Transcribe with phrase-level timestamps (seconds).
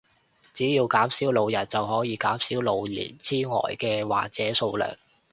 [0.55, 4.95] 只要減少老人就可以減少老年癡呆嘅患者數量